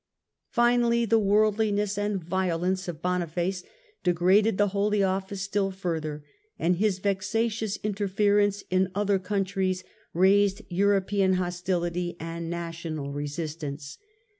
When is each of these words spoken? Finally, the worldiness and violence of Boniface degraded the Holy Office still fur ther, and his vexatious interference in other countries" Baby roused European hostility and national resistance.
Finally, 0.49 1.05
the 1.05 1.19
worldiness 1.19 1.95
and 1.95 2.23
violence 2.23 2.87
of 2.87 3.03
Boniface 3.03 3.61
degraded 4.03 4.57
the 4.57 4.69
Holy 4.69 5.03
Office 5.03 5.43
still 5.43 5.69
fur 5.69 5.99
ther, 5.99 6.23
and 6.57 6.77
his 6.77 6.97
vexatious 6.97 7.77
interference 7.83 8.63
in 8.71 8.89
other 8.95 9.19
countries" 9.19 9.83
Baby 10.15 10.41
roused 10.45 10.61
European 10.69 11.33
hostility 11.33 12.15
and 12.19 12.49
national 12.49 13.11
resistance. 13.13 13.99